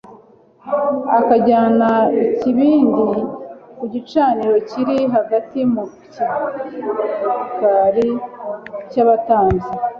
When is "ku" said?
3.77-3.83